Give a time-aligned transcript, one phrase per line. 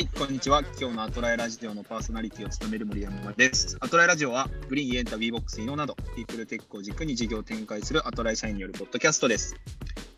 [0.00, 0.62] はい、こんにちは。
[0.80, 3.76] 今日のアトラエラジオのパーソナリティを務める森山です。
[3.80, 9.56] アトラエラジオは、 Green、 yenta、 Wevox、 Inow など、ピープルテックを軸に事業を展開するアトラエ社員によるポッドキャストです。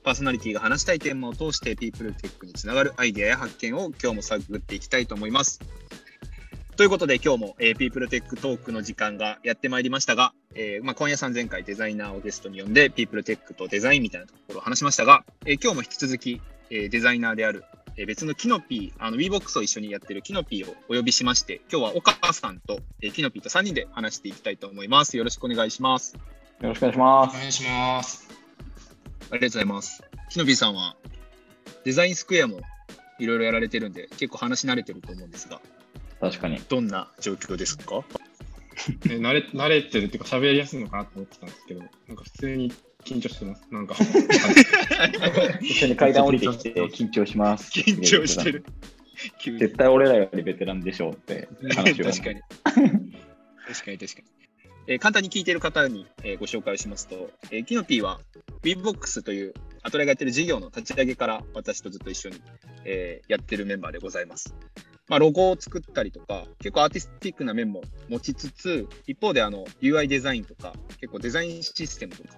[0.04, 5.58] パーソナリティが話したいテーマを通して、ピープルテックにつながるアイデアや発見を今日も探っていきたいと思います。
[6.76, 16.40] ということで、今日も、えー、ピープルテックトークの時間がやってまいりましたが、えーまあ、今夜さん前回デザイナーをゲストに呼んで、ピープルテックとデザインみたいなところを話しましたが、えー今日も引き続き、
[16.70, 17.64] えーデザイナーである
[17.96, 25.16] えー別のキノピー、あの WeBox を一緒にやってるキノピーをお呼びしまして、今日は岡さんと、えーキノピーと3人で話していきたいと思います。
[25.16, 26.14] よろしくお願いします。
[26.60, 27.36] よろしくお願いします。
[27.36, 28.28] お願いします。
[28.28, 28.32] あ
[29.24, 30.02] りがとうございます。
[30.30, 30.96] キノピーさんは
[31.84, 32.60] デザインスクエアも
[33.18, 35.60] いろいろやられてるんで、結構話し慣れてると思うんですが、
[36.20, 36.58] 確かに。
[36.68, 38.04] どんな状況ですか？
[39.06, 42.72] え慣れ慣れてるっていうか喋りやすいのかなと思ってたんですけど、なんか普通に
[43.04, 43.66] 緊張してます。
[43.70, 43.94] なんか
[45.60, 47.70] 一緒に階段降りてきて緊張します。
[47.72, 48.64] 緊張してる。
[49.58, 52.04] 絶対俺らよりベテランでしょうって話を。
[52.04, 52.40] 確かに。
[52.40, 54.42] 確かに確かに。
[54.88, 58.20] えー簡単に聞いている方に、えーご紹介をしますと、えーキノピーは
[58.62, 62.40] WeBox というアトライがやってる事業の立ち上げから私とずっと一緒に、
[62.84, 64.54] えーやってるメンバーでございます。
[65.08, 72.30] まあ、ロゴを作ったりとか、結構アーティスティックな面も持ちつつ、一方であの UI デザインとか、結構デザインシステムとか、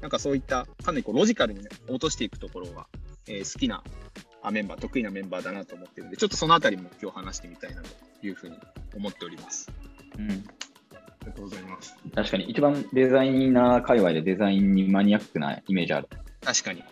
[0.00, 2.86] なんかそういったかなりこうロジカルに、ね、落としていくところが、
[3.28, 3.82] えー好きな
[4.46, 7.88] あメンバー、得意なメンバーだなと思ってるんで、ちょっとそのあたりも今日話してみたいなと
[8.22, 8.56] いうふうに
[8.94, 9.68] 思っております。
[10.16, 10.34] うん、あ
[11.22, 11.96] りがとうございます。
[12.14, 16.08] 確かに、一番デザイナー界隈でデザインにマニアックなイメージある。
[16.44, 16.84] 確かに。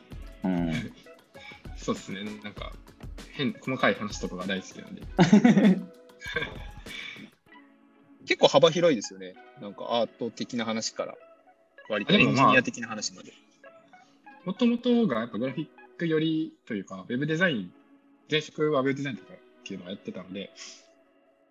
[0.42, 0.72] うん、
[1.78, 2.24] そうですね。
[2.42, 2.72] なんか
[3.34, 5.02] 変細かい話とかが大好きなんで。
[8.26, 9.34] 結構幅広いですよね。
[9.60, 11.14] なんかアート的な話から、
[11.88, 13.32] 割とエンジニア的な話まで。
[14.44, 17.72] もともとがやっぱグラフィック寄りというか、ウェブデザイン、
[18.30, 20.52] 前職はウェブデザインとかっていうのをやってたので、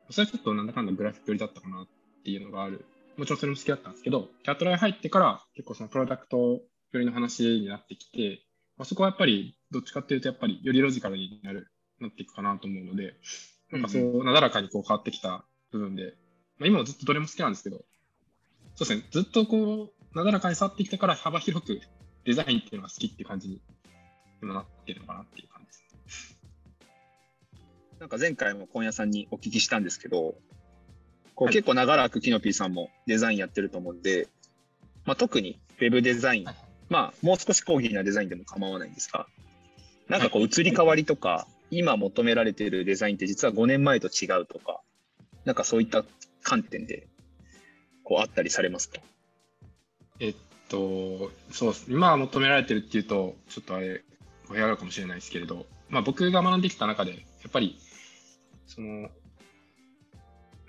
[0.10, 1.88] それはちょっとなんだかんだグラフィック寄りだったかなっ
[2.24, 2.86] ていうのがある。
[3.18, 6.62] もちろんそれも好きだったんですけど、キャットライ入ってから結構そのプロダクト
[6.92, 8.42] 寄りの話になってきて、
[8.78, 11.68] まあ、そこはやっぱりどっちかっていうとやっぱりよりロジカルになる、
[12.00, 13.16] なっていくかなと思うので、
[13.72, 16.16] なんかそう、なだらかにこう変わってきた部分で、
[16.58, 17.78] まあ、今もずっとどれも好きなんですけど、
[18.76, 21.82] そうですね、ずっとこう、なだらかに触ってきたから幅広く
[22.24, 23.62] デザインっていうのが好きっていう感じに
[24.42, 26.38] 今なってるのかなっていう感じです。
[28.00, 30.36] なんか前回も今夜さんにお聞きしたんですけど、
[31.36, 34.28] こうはい結構長らくキノピーさんもデザインやってると思うんで、
[35.06, 36.46] まあ、特にウェブデザイン、
[36.90, 39.28] まあ、もう少し講義なデザインでも構わないんですが、
[40.08, 44.82] なんかこう移り変わりとか、今求められているデザインって実は5年前と違うとか、
[45.46, 46.06] なんかそういった
[46.44, 47.08] 観点で
[48.04, 49.00] こうあったりされますか？
[50.20, 50.36] えっ
[50.70, 51.86] と、そうです。
[51.90, 54.04] 今求められてるっていうと、ちょっとあれ、
[54.50, 57.78] お部屋があるかもしれないですけれど、まあ僕が学んできた中で、やっぱり、
[58.68, 59.10] その、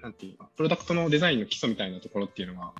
[0.03, 2.73] なんていうか、プロダクトのデザインの基礎みたいなところっていうのが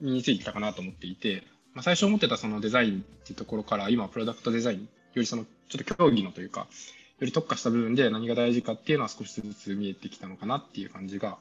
[0.00, 1.44] 身についてたかなと思っていて、
[1.74, 6.66] まあ、最初思ってたそのデザインっていうところから、今プロダクトデザイン、よりその、ちょっと競技のというか、よ
[7.26, 11.38] り特化した部分で何が大事かっていうのは少しずつ見えてきたのかなっていう感じが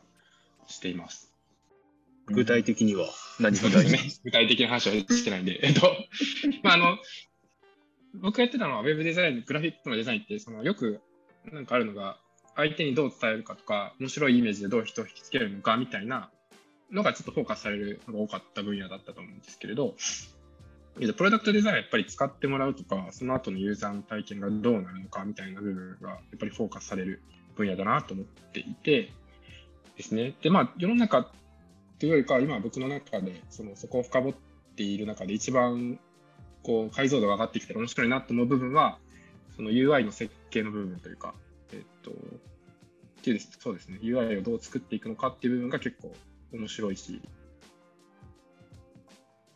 [0.67, 1.34] しています。
[2.27, 3.07] 具体的には？
[3.39, 4.21] 何が大事。
[4.23, 5.95] 具体的な話はしてないんで、えっと、
[6.63, 6.97] まあ、あの、
[8.15, 11.01] 僕がやってたのは、ウェブデザイン、グラフィックのデザインって、その、よく、
[11.51, 12.17] なんかあるのが、
[12.55, 16.31] 相手にどう伝えるかとか、面白いイメージでどう人を引きつけるのかみたいな
[16.91, 19.95] のがちょっとフォーカスされるのが多かった分野だったと思うんですけれど、
[21.01, 27.21] えっとプロダクトデザインはやっぱり使ってもらうとか、その後のユーザーの体験がどうなるのかみたいな部分が、やっぱりフォーカスされる
[27.55, 29.11] 分野だなと思っていて、
[29.97, 30.35] ですね。
[30.41, 31.31] で、まあ、世の中
[32.05, 34.33] ていうよりかは、今僕の中で、その、そこを深掘っ
[34.75, 35.99] ている中で一番、
[36.61, 38.99] こう、解像度が上がってきて面白いなと思う部分は、
[39.55, 41.33] その UI の設計の部分というか、
[41.73, 42.13] えっと、っ
[43.23, 46.13] ていうそうですね、UI をどう作っていくのかっていう部分が結構
[46.53, 47.21] 面白いし、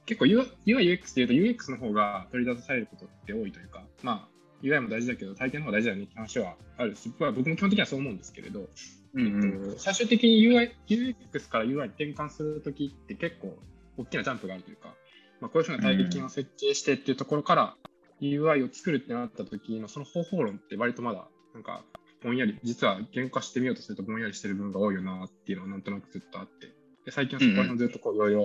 [0.08, 4.30] 結構 UI、UX っていうと UX の方が取り出されることって多いというか、まあ、
[4.64, 6.96] UI も大事だけど、体験の方が大事だよねって話はある。
[6.96, 8.68] し、まあ僕も基本的にはそう思うんですけれど、
[9.14, 9.64] うんうん。
[9.66, 13.58] えっと最終的に UI、UX から UI に転換するときって結構
[13.98, 14.94] 大きなジャンプがあるというか、
[15.42, 17.76] まあ、こういうふうな体験を設計してっていうところから、
[18.22, 21.84] UI を作るってなった時のその方法論って割とまだなんか
[22.22, 26.68] ぼんやり、実は言語化してみようとするとぼんやりしてる部分が多いよなっていうのはなんとなくずっとあって、
[27.06, 28.42] で最近はそこら辺をずっとこういろいろ、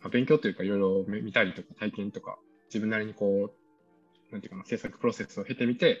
[0.00, 6.00] まあ、勉強というかいろいろ見たりとか体験とか自分なりにこう、なんていうかな、制作プロセスを経てみて、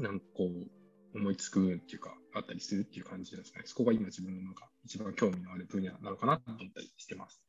[0.00, 3.62] なんかこう思いつくっていうか、あったりするっていう感じですね。
[3.64, 7.42] そこが今自分のなんか一番興味のある分野なのかなと思ったりしてます。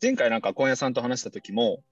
[0.00, 1.82] 前回なんか今夜さんと話した時も、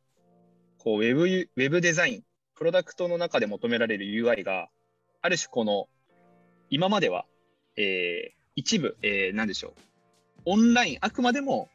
[0.79, 2.23] こうウェブウェブデザイン、
[2.55, 4.69] プロダクトの中で求められる UI が
[5.23, 5.89] ある種この、
[6.71, 7.27] 今までは、
[7.77, 9.73] えー一部、えー、なんでしょう。
[10.47, 11.69] オンライン、あくまでも、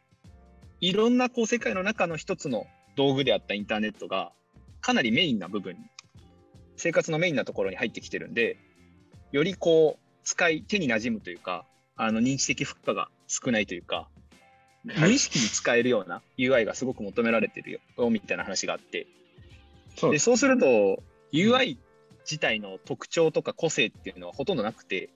[0.81, 2.65] いろんなこう世界の中の一つの
[2.95, 4.31] 道具であったインターネットが、
[4.81, 5.79] かなりメインな部分に、
[6.81, 8.57] 生活のメインなところに入ってきてるんで、
[9.31, 11.63] よりこう、使い、手に馴染むというか、
[11.95, 14.09] あの認知的負荷が少ないというか、
[14.83, 19.05] 無意識に使えるような UI がすごく求められてるよ、みたいな話があって、
[19.95, 21.77] そうでそうすると UI
[22.23, 25.09] 自体の特徴とか個性っていうのはほとんどなくて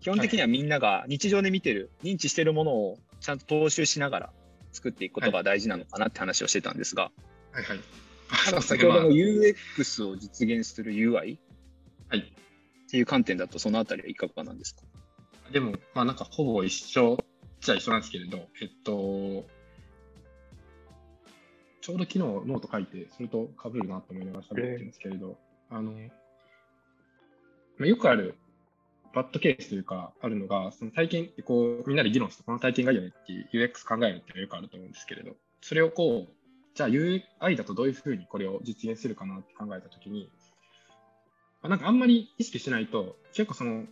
[0.00, 4.32] 基本的にはみんなが日常で見てる認知してるものをちゃんと踏襲しながら
[4.72, 7.10] 作っていくことが大事なのかなって話をしてたんですが、
[7.52, 7.80] はいはい。
[8.62, 11.38] 先ほどの UX を実現する UI
[12.08, 12.18] はい。
[12.20, 14.82] っていう観点だとそのあたりはいかがなんですか？
[15.52, 17.18] でも、まあなんかほぼ一緒
[17.60, 19.44] じゃ一緒なんですけれど、えっと、
[21.80, 25.36] ちょうど昨日ノート書いて、それと被るなと思いながら喋ってるんですけれど、
[25.70, 28.34] あの、まあ、よくある
[29.14, 36.32] バッドケースというか、あるのが、その体験ってこう、みんなで議論して、この体験がいいよねっていう UX 考えるっていうのはよくあると思うんですけれど、それをこう、
[36.76, 40.30] じゃあ UI だとどういうふうにこれを実現するかなって考えたときに、
[41.62, 43.84] まあなんかあんまり意識しないと、結構その、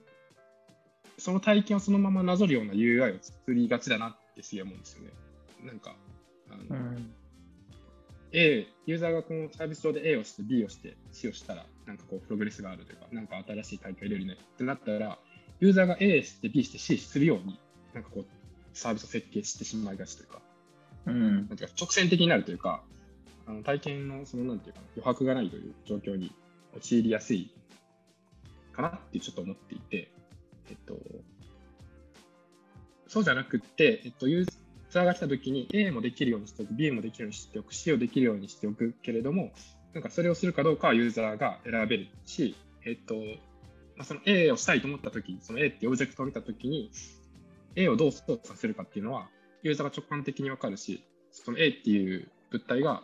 [1.16, 5.10] その体験をそのままなぞるような UI を作りがちだなってすげえ思うんですよね。
[5.64, 5.96] なんか、
[6.50, 6.98] あの
[8.32, 15.18] A、ユーザーがこのサービス上で A をして B をして C をしたら、なんかこうプログレスがあるというか、なんか新しい体験を入れるねってなったら、
[15.60, 17.58] ユーザーが A して B して C するように、
[17.94, 18.24] なんかこう
[18.74, 20.42] サービスを設計してしまいがちというか、
[21.06, 21.48] うん。
[21.48, 22.82] なんか直線的になるというか、
[23.46, 26.32] あの体験のそのなんていうか余白がないという状況に
[26.76, 27.52] 陥りやすい
[28.72, 30.10] かなってちょっと思っていて、
[30.70, 30.96] えっと、
[33.06, 34.46] そうじゃなくって、えっと、ユー
[34.90, 39.52] ザーが来たときに A もできるようにしておく、B もできるようにしておく、C をできるようにしておくけれども、
[39.92, 43.14] なんかそれをするかどうかはユーザーが選べるし、えっと、
[43.96, 46.90] まあ、その A をしたいと思ったとき、その A ってオブジェクトを見たときに、
[47.76, 49.28] A をどう操作するかっていうのは、
[49.64, 53.02] ユーザーが直感的にわかるし、その A っていう物体が、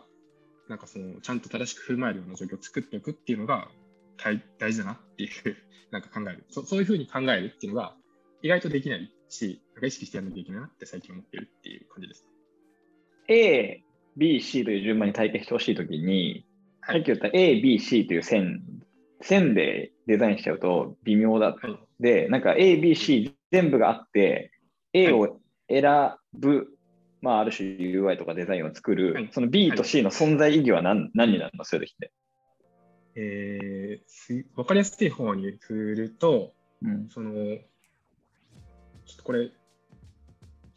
[0.69, 3.67] なんかその、ちゃんと正しく振る舞えるような状況を作っておくっていうのが
[4.17, 5.57] 大大事だなっていう、
[5.91, 6.63] なんか考えるそ。
[6.63, 7.97] そういうふうに考えるっていうのが、
[8.43, 12.27] 意外とできないし、なんか意識してやらなきゃいけないなって最近思ってるっていう感じです。
[13.27, 13.83] A、
[14.15, 16.45] B、C という順番に体験してほしいときに、
[16.81, 18.63] はいさっき言った A、B、C という線、
[19.21, 21.55] 線でデザインしちゃうと微妙だ。
[21.59, 21.79] はい。
[21.99, 24.51] で、なんか A、B、C 全部があって、
[24.93, 25.40] A を
[25.71, 26.67] 選ぶ、
[27.21, 29.29] まあ、ある種 UI とかデザインを作る、はい。
[29.31, 31.63] その B と C の存在意義は何,、何になるの？
[31.63, 32.11] そういう時って。
[33.15, 37.09] えー、すわかりやすい方に振ると、うん。
[37.09, 39.51] その、ちょっとこれ、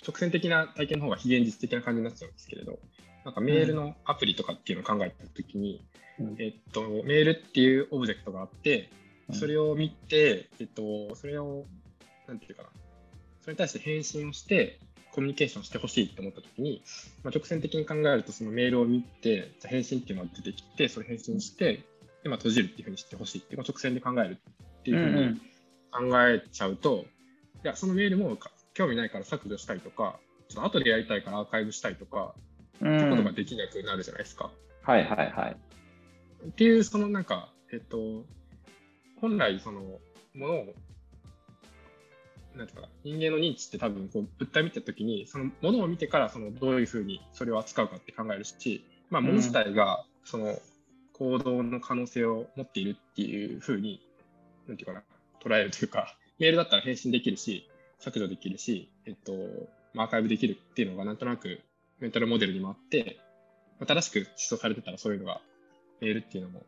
[0.06, 2.79] 直線的な体験の方が非現実的な感じになっちゃうんですけれど、
[3.25, 5.82] なんかメールのアプリとかっていうのを考えたときに、
[6.19, 6.37] うん。
[6.38, 8.90] えっと、メールっていうオブジェクトがあって、
[9.29, 9.35] うん。
[9.35, 11.64] それを見て、えっと、それを、
[12.29, 12.69] なんていうかな、
[13.40, 14.79] それに対して返信をして、
[15.14, 16.82] コミュニケーションしてほしいと思ったときに、
[17.22, 21.84] まあ、直線的に考えると、そのメールを見て、じゃあ返信っていうのが出てきて、それ返信して、
[22.25, 24.38] でまあ、閉じるっていうふうにしてほしいっていう、まあ直線で考える
[24.81, 27.05] っていうふうに考えちゃうと、
[27.64, 30.19] いや、そのメールもか興味ないから削除したりとか、
[30.49, 32.35] ちょっと後でやりたいからアーカイブしたりとか、
[32.80, 34.50] うんってことができなくなるじゃないですか。
[34.83, 35.56] はいはいはい。
[36.49, 38.25] っていう、そのなんか、えっと、
[39.21, 39.80] 本来、その、
[40.35, 40.75] ものを、
[42.56, 50.58] なんていうかな、人間の認知って多分、こう、物体見たときに、そのものを見てから、その、どういうふうにそれを扱うかって考えるし、まあ、もの自体が、その、
[51.12, 54.00] 行動の可能性を持っているっていうふうに、
[54.66, 55.02] なんていうかな、
[55.42, 57.68] 捉えるというか、メールだったら返信できるし、
[57.99, 59.32] 削除できるし、えっと、
[59.94, 61.61] まあアーカイブできるっていうのがなんとなく
[62.00, 63.18] メンタルモデルにもあって、
[63.78, 65.40] まあ正しく思想されてたらそういうのが
[66.00, 66.62] メールっていうのも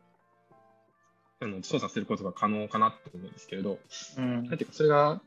[1.41, 3.79] あの操作することが可能かなって思うんですけれど、
[4.17, 4.45] うん。
[4.47, 5.21] なんていうかそれが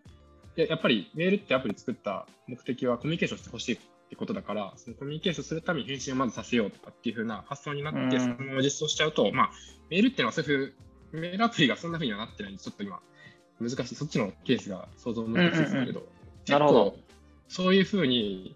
[0.56, 3.80] ややっぱりメールってアプリ作った目的はコミュニケーションしてほしいっ
[4.10, 8.12] てことだから、そのコミュニケーションするために返信をまずさせようとかっていう風な発想になって、うん。
[8.20, 9.52] そのまま実装しちゃうと、まあ、
[9.90, 10.64] メールっていうのはそういうふ
[11.14, 12.54] うメールアプリがそんな風にはなってない。
[12.54, 13.00] んで、ちょっと今
[13.60, 16.08] 難しい、そっちのケースが想像難しいですけれど、
[16.48, 16.86] なるほど。
[16.92, 17.10] 結構
[17.50, 18.56] そういうふうに、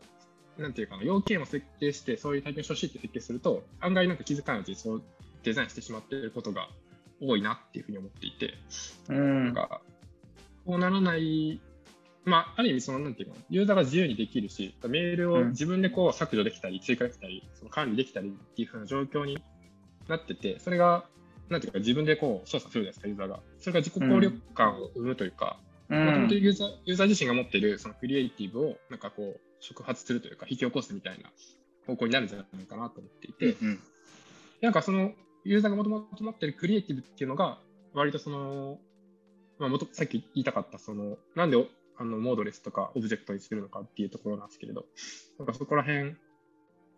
[0.58, 5.04] なんていうかな、要件を設計して、そういう体験してほしいって設計すると、案外なんか気づかないうちにそう
[5.44, 6.70] デザインしてしまっていることが
[7.20, 8.54] 多いなっていうふうに思っていて、
[9.10, 9.46] うん。
[9.46, 9.82] なんか、
[10.66, 11.60] こうならない、
[12.26, 15.50] まあ、ある意味、その、なんていうかな、ユーザーが自由にできるし、メールをうん。
[15.50, 19.42] 自分でこう削除できたり、追加できたり、その管理できたりっていうふうな状況に
[20.08, 21.06] なってて、それが、
[21.50, 23.40] なんていうか、自分でこう操作するじゃないですか、ユーザーが。
[23.60, 31.30] それが自己効力感を生むというか、うもともとんユーザーユーザー自身が持っているそのクリエイティブをなんかこう触発するというか引き起こすみたいな
[31.86, 33.80] 方向になるんじゃないかなと思っていて、うん
[34.62, 35.12] なんかその
[35.44, 37.60] ユーザーがもともと持っているクリエイティブっていうのが
[37.94, 38.80] 割とその
[39.60, 41.58] まあ、もとさっき言いたかった、その、なんで
[41.98, 44.86] あのモードレスとかオブジェクトにするのかっていうところなんですけれど、
[45.38, 46.16] なんかそこら辺、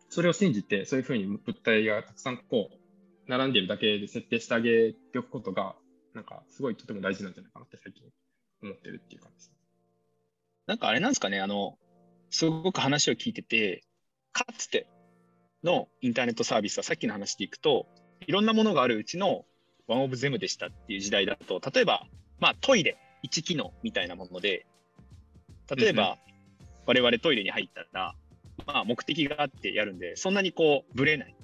[0.10, 2.86] それを信じて、そういうふうに物体がたくさんこう、
[3.28, 5.76] 並んでいるだけで設定してあげておくことが、
[6.14, 8.04] なんかすごいとても大事なんじゃないかなって最近
[8.64, 9.52] 思ってるっていう感じです。
[10.68, 11.78] なんかあれなんですかね、あの、
[12.30, 13.84] すごく話を聞いてて、
[14.32, 14.88] かつて
[15.64, 17.88] のインターネットサービスはさっきの話でいくと、
[18.28, 19.46] いろんなものがあるうちの
[19.88, 22.08] ワンオブゼムでしたっていう時代だと、例えば、
[22.40, 24.66] まあトイレ1機能みたいなもので、
[25.76, 26.18] 例えば、
[26.86, 28.16] 我々トイレに入ったら、
[28.66, 31.36] まあ目的があってやるんで、そんなにこう、ぶれない。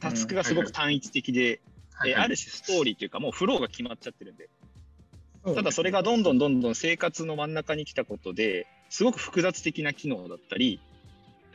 [0.00, 1.60] タスクがすごく単一的で、
[2.06, 4.48] えある種ストーリーというか、もうフローが決まっちゃってるんで、
[5.44, 10.80] ただそれがどんどんどんどん生活の真ん中に来たことで、すごく複雑的な機能だったり、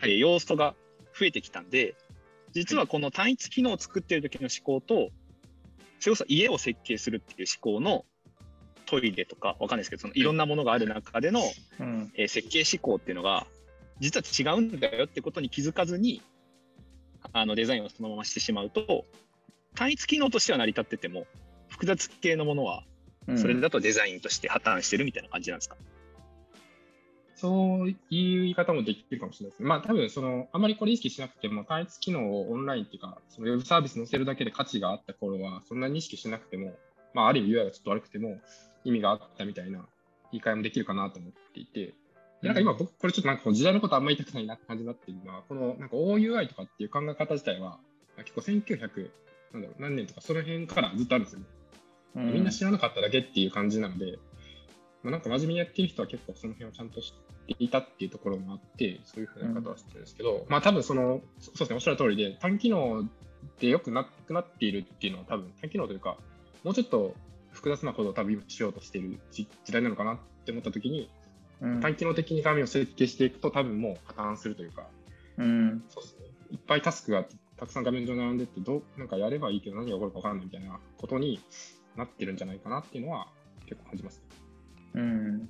[0.02, 0.76] えー要素が
[1.18, 1.96] 増えてきたんで、
[2.54, 5.10] 実はこの単一機能を作ってる時の思考と、
[6.00, 8.06] それこそ家を設計するっていう思考の
[8.90, 11.42] トイレとかわかんないですけど、そのいろんなものがある中での、
[11.80, 12.12] うん。
[12.16, 13.46] えー設計思考っていうのが、
[14.00, 16.22] 実は違うんだよってことに気づかずに、
[17.34, 19.06] あのデザインをそのまましてしまうと、
[19.76, 21.28] 単一機能としては成り立ってても、
[21.68, 22.84] 複雑系のものは
[23.28, 25.78] うんそれだとデザインとして破綻してるみたいな感じなんですか、
[27.36, 29.70] そういう言い方もできるかもしれないですね。
[29.70, 36.76] まあ多分その、あまりこれ意識しなくても、単一機能をオンラインっていうか、そのウェブサービス載せるだけで価値があった頃は、そんなに意識しなくても、
[37.14, 38.40] まあある意味 UI がちょっと悪くても、
[38.84, 39.86] 意味があったみたいな
[40.32, 41.94] 言い換えもできるかなと思っていて、
[42.42, 47.80] でなんか今僕、これちょっとなんか時代のことあんまり言いたくないなって感じになっているのは、このなんか OUI とかっていう考え方自体は、
[48.18, 49.12] 結構1900、
[49.54, 51.46] なんだろう、何年とかその辺からずっとあるんですよね。
[52.16, 52.34] うん。
[52.34, 54.20] みんな知らなかっただけっていう感じなので、
[55.04, 63.08] まあ、なんか真面目にやってる人は結構その辺をちゃんと知っていたっていうところもあって、そういうふうな方をしてるんですけど、まあ多分その、そそうですね、おっしゃる通りで、単機能
[63.60, 66.18] でよくなくなっているっていうのは多分単機能というか、
[66.64, 67.16] もうちょっと
[67.60, 71.10] 複雑なことを多分今しようとしている時時代なのかなって思った時に、
[71.62, 74.88] うん単機能的に画面を設計していくと多分もう破綻するというか、
[75.38, 75.84] うん。
[75.90, 76.26] そうですね。
[76.52, 77.26] いっぱいタスクが
[77.58, 81.42] たくさん画面上に並んでって、どう、なんかやればいいけど何が起こるか分かんないみたいなことに
[81.98, 83.28] なってるんじゃないかなっていうのは
[83.66, 84.24] 結構感じます。
[84.96, 85.50] うん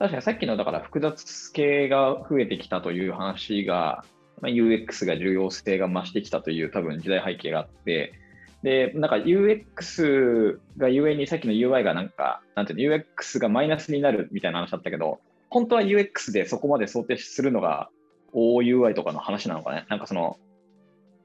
[0.00, 4.04] 確かにさっきのだから複雑系が増えてきたという話が、
[4.40, 8.12] まあ、UX が重要性が増してきたという多分時代背景があって、
[8.62, 17.88] で、なんか UX がゆえにさっきの UI がなんか、なんていうの、UX がマイナスになるみたいな話だったけど、本当は UX でそこまで想定するのが
[18.34, 19.86] OUI とかの話なのかね。
[19.88, 20.38] なんかその、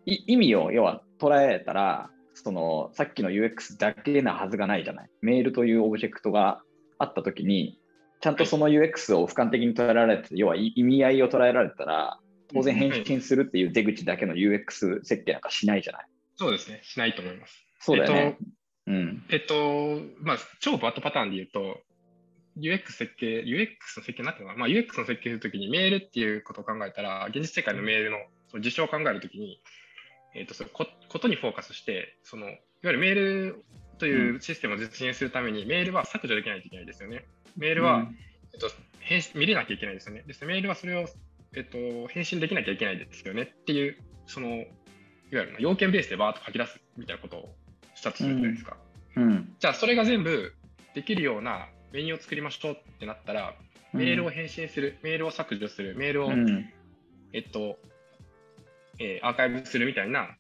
[0.06, 5.10] い意味を要は捉えたら、そのさっきの UX だけなはずがないじゃない。
[5.22, 6.62] メールというオブジェクトが
[7.00, 7.80] あったときに、
[8.22, 12.20] ちゃんとその UX を俯瞰的に捉えられて、要は意味合いを捉えられたら、
[12.54, 16.08] 当然返信するっていう出口だけの UX 設計なんかしないじゃない。
[16.36, 17.66] そうですね、しないと思います。
[17.80, 18.38] そうだよね。
[18.88, 19.26] うん。
[19.30, 21.82] えっと、まあ、超バットパターンで言うと、
[22.58, 28.18] UX 設計、UX の設計になってるのかな、まあ、UX の設計するときにメールっていうことを考えたら、現実世界のメールの
[28.50, 29.60] その事象を考えるときに、
[30.36, 33.66] えっと、そのこことにフォーカスして、そのいわゆるメール
[33.98, 37.26] というシステムを実現するために、メールは削除できないといけないですよね。
[37.56, 38.08] メールは、
[38.54, 40.24] えっと、返信見れなきゃいけないですよね。
[40.28, 41.08] ですメールはそれを、
[41.56, 44.66] えっと、返信できなきゃいけないですよねっていう、その、
[45.34, 47.56] いわゆる要件ベースでバーッと書き出すみたいなことを
[47.96, 48.78] したとするじゃないですか。
[49.16, 49.56] うん。
[49.60, 50.54] じゃあ、それが全部
[50.94, 53.56] できるようなメニューを作りましょうってなったら、
[53.94, 56.70] メールを返信する、メールを削除する、メールを、うん。
[57.34, 57.80] えっと、
[59.00, 60.38] えーアーカイブするみたいな、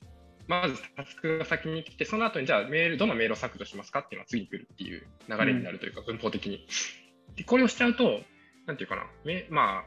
[0.47, 6.67] まずタスクが先に来て、その後にじゃあメール、どのメールを削除しますかっていうのが次に来るっていう流れになるというか、文法的に。
[7.35, 8.21] で、これをしちゃうと、
[8.67, 9.85] なんていうかな、めまあ、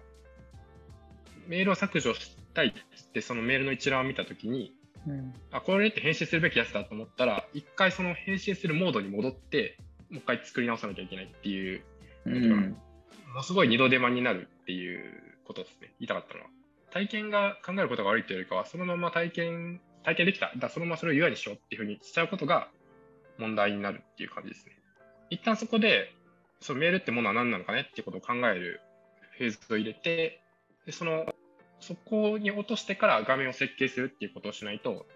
[1.47, 4.73] メールを削除したいって、そのメールの一覧を見たときに、
[5.07, 5.35] うん。
[5.53, 9.79] あ、これって返信するべきやつだと思ったら、一回その返信するモードに戻って、
[10.11, 11.83] もう一回作り直さなきゃいけないっていう、
[12.27, 12.71] うん。
[12.71, 16.47] ものすごい二度手間になるっていうことですね、言いたかったのは。
[16.91, 22.69] 体験が考えることが悪いというよりかは、そのまま体験、体験できた、だそのままそれを UI にしようっていうふうにしちゃうことが
[23.39, 24.79] 問題になるっていう感じですね。
[25.31, 26.13] 一旦そこで、
[26.61, 28.81] そのメールってものは何なのかねっていうことを考える
[29.39, 30.41] フェーズを入れて、
[30.87, 31.27] でその
[31.87, 35.07] そこに落としてから画面を設計するっていうことをしないと、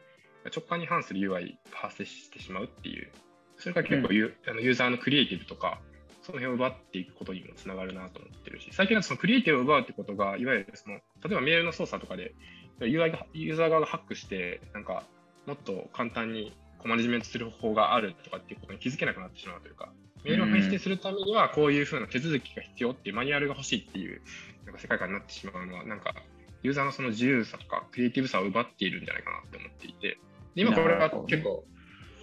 [0.55, 3.11] 直感に反する UI が発生してしまうっていう、
[3.59, 5.81] それが結構ユ,、あのユーザーのクリエイティブとか、
[6.23, 12.35] その辺を奪っていくことにもつながるなと思ってるし、最近はそのクリエイティブを奪うってことが、いわゆるその、例えばメールの操作とかで、
[12.79, 15.03] UI がユーザー側がハックして、なんか、
[15.47, 19.93] もっと簡単にコマネジメントする方法があるとかっていうことに気づけなくなってしまうというか、
[20.25, 24.23] メールを返信するためには、こういうふうな手続きが必要っていうマニュアルが欲しいっていう、
[24.67, 26.15] なんか世界観になってしまうのは、なんか、
[26.63, 30.19] ユーザーのその自由さとかクリエイティブさを奪っているんじゃないかなって思っていて、
[30.55, 31.65] で今これは結構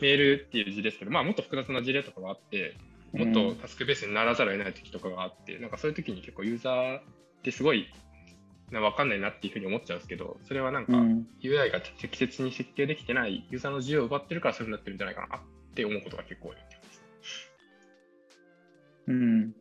[0.02, 2.78] メールっていう事例ですけど、まあもっと複雑な事例とかがあって、
[3.14, 7.02] もっとタスクベースにならざるを得ない時とかがあって、なんかそういう時に結構ユーザーっ
[7.44, 7.88] てすごい
[8.72, 15.40] な分かんないなっていうふうに思っちゃうんですけど、それはなんかうん UI が適切に設計できてないユーザーの自由を奪ってるからそういうふうになってるんじゃないかなっ
[15.74, 17.04] て思うことが結構多いです。
[19.08, 19.54] うん。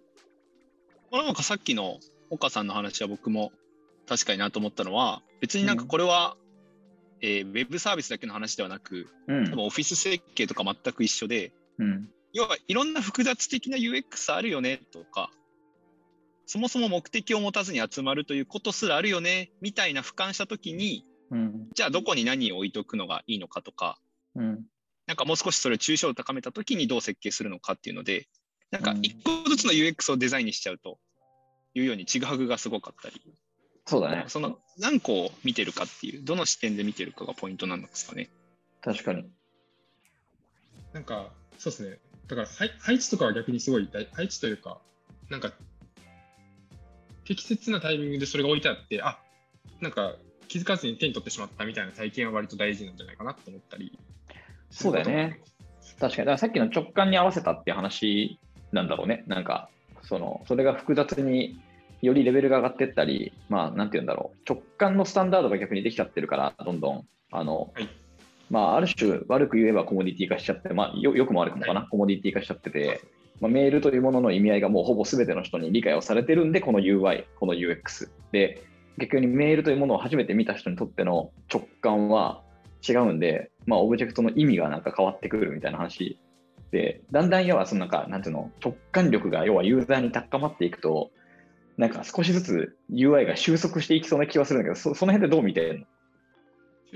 [1.12, 1.98] まあなんかさっきの
[2.30, 3.52] 岡さんの話は僕も
[4.08, 6.36] 確かになと思ったのは、別になんかこれは、
[7.20, 12.08] えーウェブサービスだけの話ではなく、うん多分オフィス設計とか全く一緒で、うん。
[12.32, 15.30] 要はいろんな複雑的な UX あるよねとか、
[16.46, 21.68] そもそも目的を持たずに集まるということすらあるよねみたいな俯瞰したときに、うん。
[21.74, 23.98] じゃあどこに何を置いとくのがいいのかとか、
[24.36, 24.64] うん。
[25.06, 28.28] なんかもう少しそれを抽象度を高めたときにどう設計するのかっていうので、
[28.70, 30.98] なんかうん一個ずつの UX をデザインにしちゃうと
[31.74, 33.20] いうようにちぐはぐがすごかったり、
[33.86, 34.24] そうだね。
[34.28, 38.28] その何個を見てるかっていう、どの視点で見てるかがポイントなんですかね。
[38.82, 39.24] 確かに。
[40.92, 41.98] なんか、そうですね。
[42.26, 44.78] だから配配置とかは逆にすごい大、配置というか、
[45.30, 45.52] なんか、
[47.24, 49.18] 適切なタイミングでそれが置いてあって、あ
[49.80, 50.14] なんか
[50.48, 53.98] 気づかずに手に取ってしまったみたいな体験は割と大事なんじゃないかなと思ったり。
[54.70, 55.40] そうだよね。
[56.00, 56.10] 確かに。
[56.18, 58.38] だからさっきの直感に合わせたっていう話
[58.72, 59.24] なんだろうね。
[59.26, 59.68] なんか、
[60.02, 61.60] その、それが複雑に
[62.02, 64.38] よりレベルが上がっていったり、まあ、なんて言うんだろう。
[64.48, 67.88] 直感のスタンダードが逆にできちゃってるから、どんどん、あの、はい。
[68.50, 73.00] まあ、ある種悪く言えばコモディティ化しちゃって、まあ、よよくも悪くもかな、コモディティ化しちゃってて、
[73.40, 78.08] まあ、メールというものの意味合いがもうほぼ全ての人に理解をされてるんで、この UI、この UX。
[78.32, 78.62] で、
[78.98, 82.42] 逆にメールというものを初めて見た人にとっての直感は
[82.88, 86.18] 違うんで、まあ、オブジェクトの意味がなんか変わってくるみたいな話。
[86.70, 91.10] で、だんだん要はそのなんか、なんていうの、直感力が要はユーザーに高まっていくと、
[91.76, 95.86] なんか少しずつ UI が収束していきそうな気はするんだけど、そその辺でどう見てるの？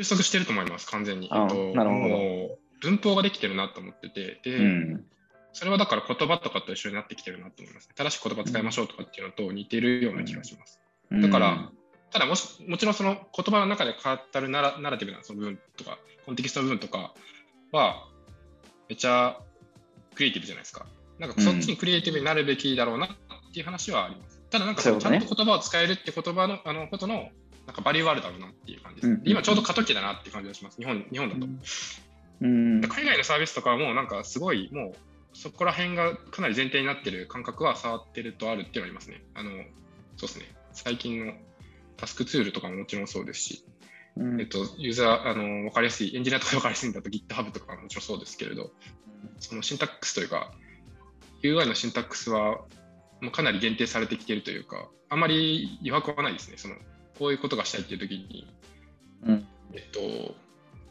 [0.02, 1.28] 収束してると思います、完全に。
[1.30, 5.04] あとなるほど文法ができてるなと思ってて、で、うん。
[5.52, 7.94] それはだから言葉とかと一緒になってきてるなと思います、ね。
[7.96, 10.80] 正しい言葉使いましょうとかっていうのと似てるような気がします。
[11.10, 11.70] だから
[12.12, 17.12] ただもし、もちろんその言葉の中で語るナラナラティブなその部分とか、コンテキストの部分とか
[17.72, 18.08] は、
[18.88, 19.38] めちゃ
[20.14, 20.86] クリエイティブじゃないですか。
[21.18, 23.08] なんかそっちにクリエイティブになるべきだろうなっ
[23.52, 24.39] ていう話はあります。
[24.50, 27.28] ただなんかちゃんと言葉を使えるって言葉のあのことの
[27.66, 29.08] なんかバリューはあるだろうなっていう感じです。
[29.08, 30.76] うんで今ちょうど過渡期だなっていう感じがします。
[30.76, 31.46] 日本日本だと。
[32.42, 32.80] うん。
[32.82, 39.22] 海外のサービスとかはもうなんかすごいもうそこら辺がかなり前提になってる感覚は触ってるとあるっていうのはありますね。
[39.34, 39.50] あの
[40.16, 40.46] そうですね。
[40.72, 41.32] 最近の
[41.96, 43.64] タスクツールとかももちろんそうですし、
[44.16, 48.70] うんえっと、ユーザー、あの、わかりやすい、エンジニアとかでわかりやすいんだと GitHub とかももちろんそうですけれど、
[49.38, 50.52] そのシンタックスというか、
[51.42, 52.60] UI のシンタックスは
[53.20, 56.56] もうかなり限定されてきているというか、あまり余白はないですね。
[56.56, 56.74] その、
[57.18, 58.46] こういうことがしたいっていう時に、
[59.26, 60.34] うんえっと、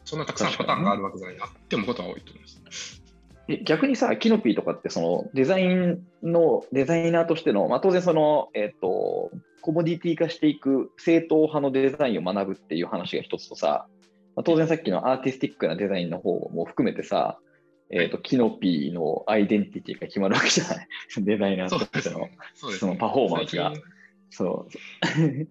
[0.04, 3.02] そんなたくさんパターンがあるわけじゃないなって思うことは多いと思います。
[3.48, 13.86] え逆にさ、キノピーとかってそのデザインのデザイナーとしての、まあ、当然その、えっとコモディティ化していく正統派のデザインを学ぶっていう話が一つとさ、
[14.34, 17.38] まあ、当然さっきのアーティスティックなデザインの方も含めてさ、
[17.92, 20.86] えっとキノピーのアイデンティティが決まるわけじゃない。
[21.18, 22.28] デザイナーとしての。
[22.54, 22.76] そね。
[22.76, 23.72] そのパフォーマンスが。
[24.30, 24.72] そう。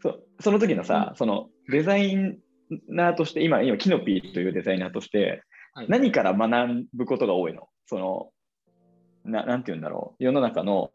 [0.00, 0.24] そう。
[0.40, 2.38] その時のさ、そのデザイ
[2.88, 5.42] ナーとして、今、今、キノピーというデザイナーとして、
[5.74, 5.86] はい。
[5.88, 7.68] 何から学ぶことが多いの？
[7.86, 8.32] その
[9.24, 10.24] な、なんて言うんだろう。
[10.24, 10.90] 世の中の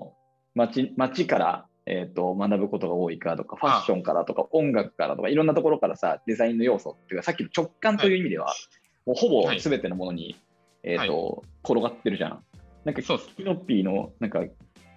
[0.53, 8.53] 街街から、えー、と学ぶことが多いかとか、ファッションからとか、音楽からとか、いろんなところからさ、デザインの要素っていうか、さっきの直感という意味では、
[9.05, 10.35] もうほぼはい全てのものに、
[10.83, 12.43] えーと転がってるじゃん。
[12.83, 13.01] なんか。
[13.01, 14.43] キノピーのなんか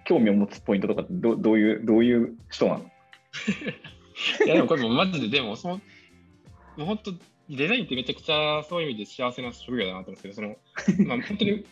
[0.05, 2.79] 興味を持つポイントとかってどどういうどういう人なの？
[4.45, 7.11] いやでもこれもうマジで、でもその、もう本当、
[7.49, 10.57] デザインってめちゃくちゃそういう意味で幸せな職業だなと思うんですけど、その、
[11.07, 11.65] まあ本当に、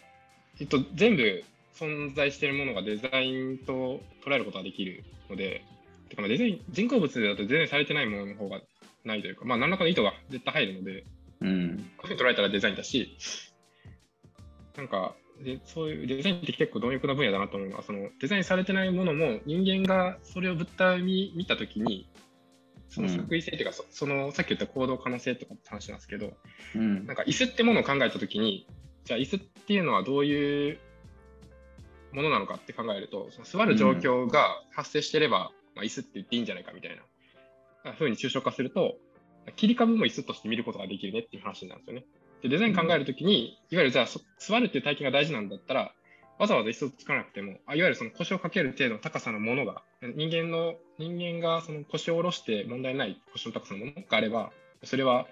[0.59, 1.43] えっと、全部
[1.75, 5.63] 存在しているものがデザインと捉えることができるので、
[6.09, 8.61] てかまあデザイン、人工物だと全然されてないものの方が
[9.03, 11.03] ないというか、まあ何らかの意図が絶対入るので、
[11.41, 11.91] うん。
[11.97, 13.17] こういうふうに捉えたらデザインだし、
[14.75, 22.09] なんかで、そういうデザインって結構貪欲な分野だなと思うのは、そのデザインされてないものも人間がそれを物体に見たときに、
[22.89, 26.33] その作為性というか、そそのさっき言った行動可能性とかって話なんですけど、
[26.75, 28.67] うんなんか椅子ってものを考えたときに、
[29.03, 30.79] じゃあ椅子っていうのはどういう
[32.13, 36.99] ものなのかって考えると、その座る状況が発生してれば、まあ、椅子って言っていいんじゃないかみたい
[37.83, 38.97] なふうに抽象化すると、
[39.55, 42.05] 切り株も椅子として見ることができるねっていう話なんですよね。
[42.41, 45.91] でデザイン考えるときに、いわゆるじゃあそ座るっていう体験が大事なんだったら、
[46.37, 54.51] わざわざ椅子を作らなくても、あいわゆるその腰をかける程度の高さのものが、人間の人間がその腰を下ろして問題ない腰の高さのものがあれば、
[54.83, 55.25] それは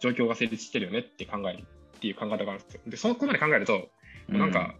[0.00, 1.64] 状況が成立してるよねって考える
[1.96, 2.80] っていう考え方があるんですよ。
[2.86, 3.88] で、そこまで考えると、
[4.28, 4.74] なんか、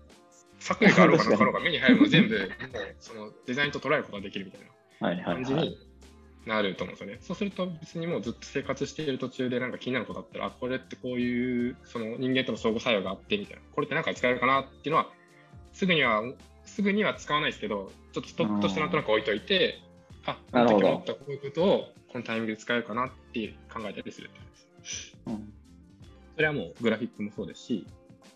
[0.59, 2.51] 作為があろうが なかろうが目に入るもの全部、
[2.99, 5.69] そのデザインと捉えることができるみたいな感じはい。
[5.69, 5.90] に
[6.47, 7.19] なると思うんですよね。
[7.21, 15.11] そうすると別にもうずっと生活している途中でなんか気になることあったら、あこれってこういうその人間との相互作用があってみたいな、これってなんか使えるかなっていうのは、
[15.73, 16.23] すぐには、
[16.65, 19.81] すぐには使わないですけど、ちょっとストックとしてなんとなく置いといて、
[20.25, 24.41] あ、なるほど時思ったこういうことをこのタイミングで使えるかなって考えたりするって
[24.81, 25.17] です。
[25.27, 25.53] うん
[26.37, 27.87] それはもうグラフィックもそうですし、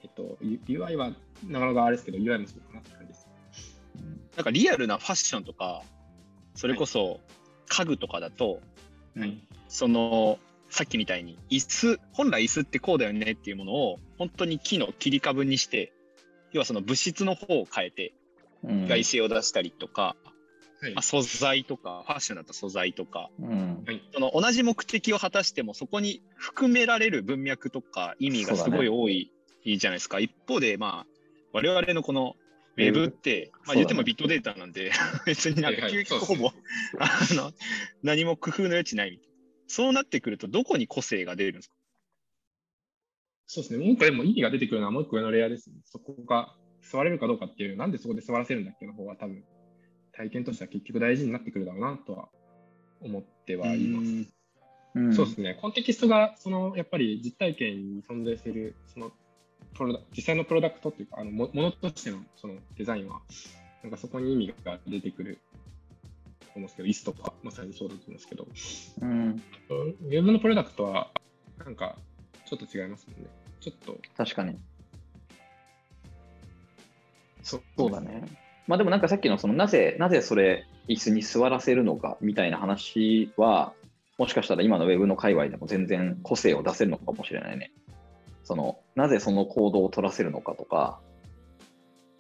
[0.03, 1.13] えっと、UI は
[1.47, 3.27] なかなかあれですけど、UI もそうかなって感じです。
[4.37, 5.83] なんかリアルなファッションとか、
[6.55, 7.21] それこそ
[7.69, 8.61] 家具とかだと、
[9.17, 10.39] はいその、
[10.71, 15.93] さっきみたいに、椅子、本来椅子ってこうだよねっていうものを、本当に木の切り株にして、
[16.53, 18.15] 要はその物質の方を変えて、
[18.63, 18.89] うん。
[18.89, 20.17] 外性を出したりとか、
[20.81, 20.95] はい。
[20.95, 23.85] まあ、素材とか、ファッションだったら素材とか、うん。
[24.13, 29.31] その同じ目的を果たしても、そこに含められる文脈とか意味がすごい多い
[29.65, 30.21] じゃないですか。
[30.21, 31.15] 一方で、まあ、
[31.53, 32.37] 我々のこの
[32.77, 34.91] ウェブって、まあ、言ってもビットデータなんで、
[35.27, 36.51] 別になんか究極ほぼ、
[36.99, 37.53] あの
[38.03, 39.35] 何も工夫の余地ないみたいな。
[39.67, 41.75] そうなってくると、どこに個性が出るんですか？
[43.47, 43.85] そうですね。
[43.85, 45.77] もう一個でも意味が出てくるのはもう一個上のレイヤーですね。
[45.85, 49.45] そこが座れるかどうかっていう、なんでそこで座らせるんだっけの方が多分、
[50.13, 52.29] 体験としては結局大事になってくるだろうなとは
[53.01, 54.07] 思ってはいます。
[54.07, 54.35] うん
[55.13, 55.59] そうですね。
[55.61, 59.11] コンテキストが、その、やっぱり実体験に存在する、その、
[59.75, 63.21] プロダ実際のプロダクトっていうか、あのもものとしてのそのデザインは、
[63.83, 65.39] なんかそこに意味が出てくる
[66.41, 68.47] と思うんですけど、椅子とかまさにそうだと思うんですけど、
[69.03, 71.11] うんウェブのプロダクトは、
[71.59, 71.97] なんか、
[72.47, 73.29] ちょっと違いますもんね。
[73.61, 74.59] ちょっと、確かに。
[77.43, 78.25] そうそうだね。
[78.67, 83.75] まあでもなんかさっきのそのなぜ、なぜそれ椅子に座らせるのかみたいな話は、
[84.17, 87.73] もしかしたら今のウェブの界隈でも全然個性を出せるのかもしれないね。
[88.45, 91.01] その、なぜその行動を取らせるのかとか、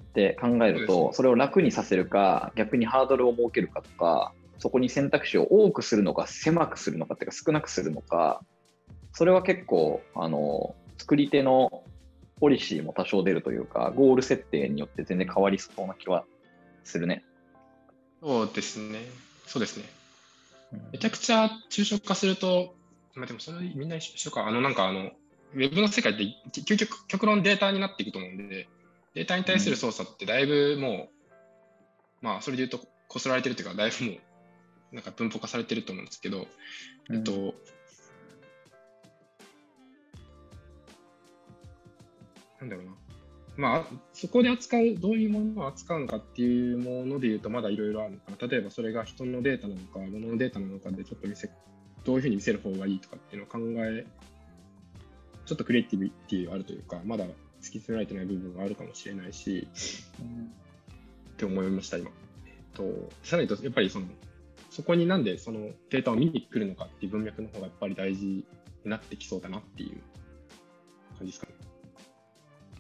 [0.02, 8.40] って考えると、それを楽にさせるか、逆にハードルを設けるかとか、そこに選択肢を多くするのか、狭くするのかっていうか少なくするのか、
[9.12, 11.84] それは結構、あの、作り手の
[12.40, 16.24] ポリシーも多少出るというか、ゴール設定によって全然変わりそうな気は
[16.84, 17.24] するね。
[18.20, 19.00] そうですね。
[19.46, 19.84] そうですね。
[20.92, 22.76] めちゃくちゃ抽象化すると、
[23.14, 24.46] まあでもそれみんな一緒か。
[24.46, 25.12] あのなんかあの、
[25.54, 28.68] ウェブの世界って究極極論データになっていくと思うんで、
[29.14, 31.08] データに対する操作ってだいぶも
[32.22, 36.46] う、まあそれで言うとこすられてるというか、だいぶもう、なんか分布化されてると思うんですけど、
[37.12, 37.54] えっと、
[42.60, 42.92] なんだろうな。
[43.56, 48.48] まあ、そこで扱う、どういうものを扱うのかっていうもので言うと、まだいろいろあるのかな。
[48.48, 51.50] 例えばそれが人のデータなのか、物のデータなのかで、ちょっと見せ、
[52.04, 54.06] どういうふうに見せる方がいいとかっていうのを考え、
[55.46, 59.68] ちょっとクリエイティビティがあるというか、まだ突き詰められてない部分があるかもしれないし、
[61.32, 62.10] って思いました、今。
[62.46, 62.82] えっと、
[63.22, 64.06] さらに言うと、やっぱりその、
[64.70, 68.44] そこになんでそのデータを見に来るのかっていう文脈の方がやっぱり大事に
[68.84, 70.00] なってきそうだなっていう
[71.18, 71.52] 感じですかね。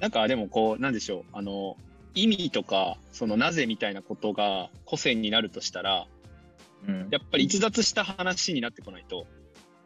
[0.00, 1.76] なんかでもこう、なんでしょう、あの、
[2.14, 6.06] 意味とか、そのなぜみたいなことが個性になるとしたら、
[6.86, 9.26] うんやっぱり逸脱した話になってこないと、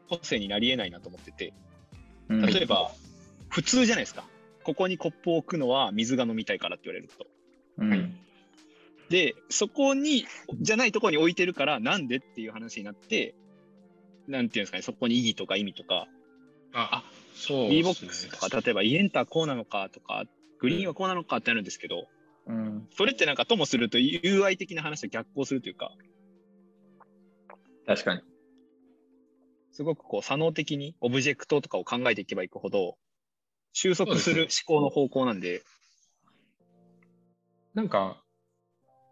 [0.08, 1.67] 個性になり得ないなと思ってて、うん
[2.28, 2.92] 例えば、
[3.48, 4.24] 普通じゃないですか。
[4.62, 7.26] ここにコップを置くのは水が飲みたいからって言われると。
[7.78, 7.90] うん。
[7.90, 8.10] はい。
[9.08, 10.26] で、そこに、
[10.60, 13.34] じゃないところに置いてるから、なんでっていう話になって、
[14.26, 16.06] なんていうんですかね、そこに意義とか意味とか、
[16.74, 17.02] あ、
[17.34, 18.08] そう B ですね。
[18.08, 20.24] ボックスとか、例えばイエンターこうなのかとか、
[20.60, 22.06] グリーンはこうなのかってなるんですけど、
[22.46, 22.88] うん。
[22.94, 25.92] それってなんかともすると UI 的な話と逆行するというか、
[27.86, 28.20] 確かに。
[29.78, 32.96] すごくこう、作能的にオブジェクトとかを考えていけばいくほど、
[33.72, 35.62] 収束する思考の方向なんで、
[37.74, 38.20] なんか、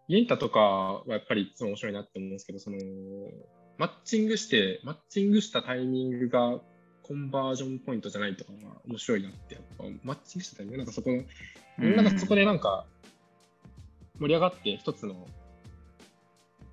[0.09, 2.79] イエンタとかはやっぱりいつも面白いなって思うんですけど、その、
[3.79, 6.61] マッチングして、マッチングしたタイミングが
[7.05, 11.23] コンバージョンポイントじゃないとかは面白いなって、やっぱマッチングしたタイミング、なんかそこの、
[11.79, 11.95] みん。
[11.95, 12.87] ながそこでなんか
[14.19, 15.29] 盛り上がって一つの、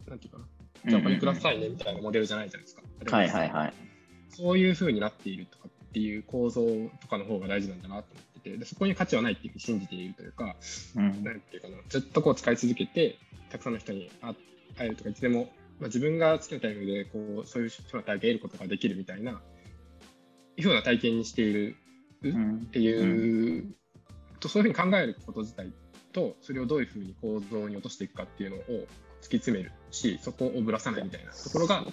[0.08, 0.46] なんていうかな、
[0.90, 2.82] じゃあこれくださいねみたいなモデルじゃないじゃないですか。
[3.12, 3.74] はいはいはい。
[4.30, 6.66] そういう風になっているとかっていう構造
[7.02, 10.56] とかの方が大事なんだなと思ってて、でそこに価値はないっていうふうに信じているというか、
[10.96, 11.24] うん。
[11.24, 13.18] なんていうかな、ずっとこう使い続けて、
[13.50, 14.36] たくさんの人に会
[14.78, 19.42] 会えるとか、いつでも、まあ、自分が好きなタイミングでこうそういう人の体験を得ることができるみたいな、
[20.58, 21.76] いうふうな体験にしている
[22.24, 23.76] うんっていう、
[24.40, 25.72] とそういうふうに考えること自体
[26.12, 28.88] と、それをどういうふうに構造に落としていくかっていうのを
[29.24, 31.88] 突き詰めるし、そこをぶらさないみたいなところがね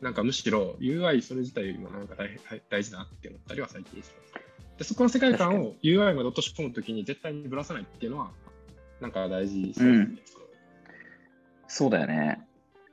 [0.00, 2.30] なんかむしろ UI それ自体よりもなんか大
[2.70, 4.78] 大事だなって思ったりは最近してます。
[4.78, 8.30] でそこの世界観を UI まで落とし込むときに絶対にぶらさないっていうのは
[9.00, 10.08] なんか大事そうですね。
[11.66, 12.40] そうだよね。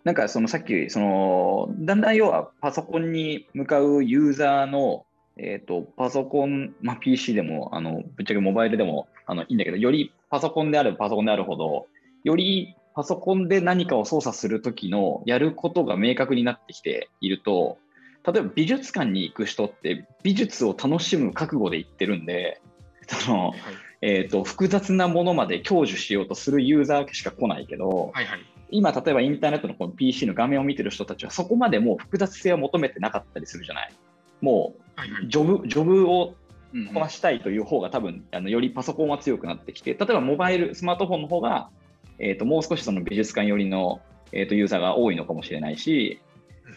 [0.04, 5.06] なんかそのさっき、そのだんだん要はパソコンに向かうユーザーの、
[5.38, 11.88] えー、とパソコン、まあ、PC でもあのぶっちゃけモバイルでもあのいいんだけど、よりパソコンであるパソコンであるほど、
[12.24, 17.78] よりパソコンで何かを操作するときのやることが明確になってきていると、
[18.26, 22.62] 例えば美術館に行く人って美術を楽しむ覚悟で行ってるんで、
[23.08, 23.60] そのはい
[24.02, 28.40] えー、と複雑なものまで享受しようとするユーザーしか来ないけど、はいはい。
[28.70, 33.94] 今、例えばインターネットのこの PC の画面を見てる人たちは、そこまでもう複雑性を求めてなかったりするじゃない。
[34.42, 35.26] もはいはい。
[35.26, 36.36] うジョブジョブを
[36.74, 41.70] うんこなしたいという方が多分あのよりパソコンは強くなってきて、例えばモバイル、スマートフォンの方が、
[42.20, 44.02] えー、ともう少しその美術館寄りの、
[44.32, 46.20] えー、とユーザーが多いのかもしれないし、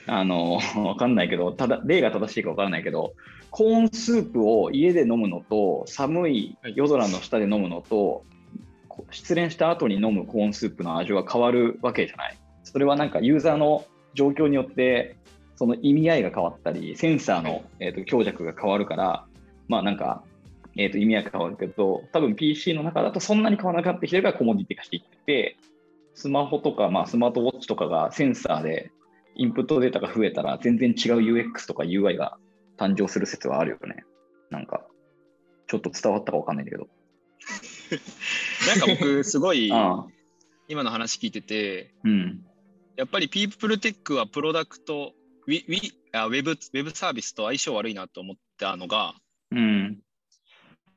[0.06, 3.14] あの わかんないけど、ただ例が正しいかわからないけど、
[3.50, 8.24] コーンスープを家で飲むのと、寒い夜空の下で飲むのと、
[8.88, 12.36] こ失恋した後に飲むコーンスープの味は変わるわけじゃない。
[12.64, 15.16] それはなんかユーザーの状況によって、
[15.56, 19.26] その意味合いが変わったり、センサーの、えー、と強弱が変わるから、
[19.68, 20.22] まあなんか、
[20.76, 25.58] えー、と意味合いが変わるけど、多分 PC の中だとそんなに変わらなくなってきてるからコモディティ化していってて、
[26.14, 28.90] スマホとか、まあ、スマートウォッチとかがセンサーで
[29.36, 32.38] インプットデータが増えたら全然違う UX とか UI が
[32.78, 34.04] 誕生する説はあるよね。
[34.50, 34.86] なんか、
[35.66, 36.88] ちょっと伝わったかわかんないんだけど。
[38.66, 39.68] なんか僕、すごい
[40.68, 42.44] 今の話聞いてて、うん。
[42.96, 45.12] やっぱりピープルテックはプロダクト、
[45.46, 49.14] ウィウィあウェブウェブサービスと相性悪いなと思ったのが、
[49.52, 50.00] うん。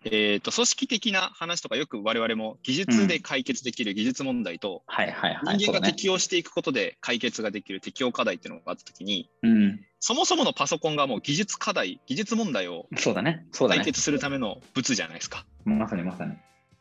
[0.04, 5.58] えー、と組織的な話とかよく我々も技術で解決できる技術問題と、はいはいはい。
[5.58, 5.86] 人間が。
[5.86, 9.80] 適応していくことで解決ができる適応課題っていうのがあったときに、うん。
[10.00, 13.46] そもそものパソコンがもう技術課題、技術問題をそうだね。
[13.52, 13.80] そうだね。
[13.80, 15.46] 解決するための物じゃないですか。
[15.66, 16.34] まさにまさに。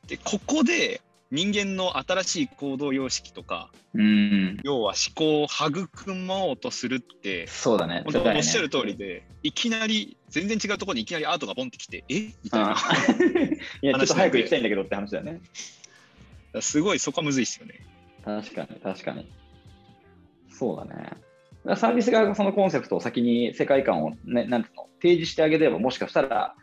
[0.07, 4.59] で、ここで人間の新しい行動様式とか、うん。
[4.65, 8.03] 要は思考を育もうとするって、そうだね。
[8.05, 12.33] おっしゃる通りで、いきなり全然違うところにいきなりアートがボンってきて、え？
[12.43, 12.73] みたいな。
[12.73, 12.77] あ
[13.83, 15.41] いや、ちょっと早く行きたいんだけどって話だよね。
[16.61, 17.87] すごいそこはむずいですよね。
[18.25, 19.31] 確かに、確かに。
[20.49, 21.13] そうだね。
[21.77, 26.55] サービス側がそのコンセプトを先に世界観を、ね、なんていうの提示してあげれば、もしかしたら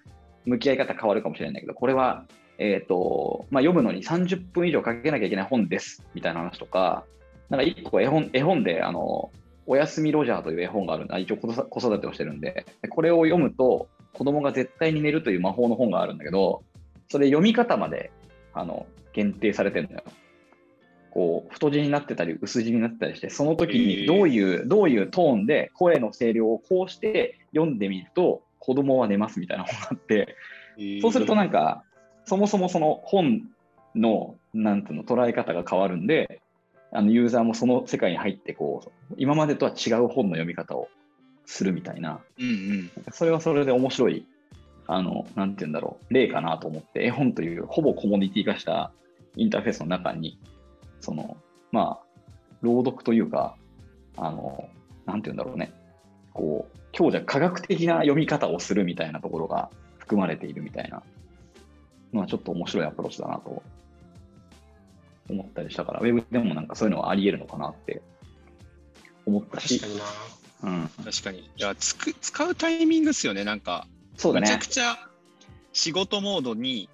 [0.45, 2.25] 向き合い方変わるかもしれないけど、これは、
[2.59, 7.03] えーとまあ、読むのに30分以上かけなきゃいけない本ですみたいな話とか、
[7.49, 9.31] なんか一個絵本絵本であの、
[9.65, 16.63] おやすみロジャーという絵本があるんで、一応子育てをしてるんで、でこれを読むと子供が絶対に寝るという魔法の本があるんだけど、
[17.09, 18.11] それ読み方まで
[18.53, 20.03] あの限定されてるのよ。
[21.11, 30.35] こう太字になってたり薄字になってたりしてその時にどういう、どういうトーンで声の声量をこうして読んでみると子供は寝ますみたいな本があって
[31.01, 31.83] そうするとなんか
[32.27, 33.43] そもそもその本
[33.95, 36.41] のなんていうの捉え方が変わるんで
[36.91, 40.89] あのユーザーもその世界に入ってこう今までとは違う本の読み方を
[41.45, 42.19] するみたいな。
[42.37, 42.91] うんうん。
[43.13, 44.27] それはそれで面白い
[44.87, 48.91] あのなんていうんだろう例かなと思って絵本というほぼコモディティ化した
[49.37, 50.37] インターフェースの中に
[50.99, 51.37] その
[51.71, 52.17] まあ
[52.61, 53.55] 朗読というか
[54.17, 54.67] あの
[55.05, 55.71] なんていうんだろうね。
[56.33, 61.01] こう強弱科学的な読み方をするみたいなところが含まれているみたいな
[62.13, 63.61] のはちょっと面白いアプローチだなと
[65.29, 68.01] 思ったりしたからウェブでもなんかそういうのはあり得るのかなって
[69.25, 70.05] 思ったし確か、にな。
[70.63, 71.39] うん、確かに。
[71.39, 73.43] いやつく、使うタイミングですよね。
[73.43, 74.97] なんか、そうだねめちゃくちゃ
[75.73, 76.89] 仕事モードにい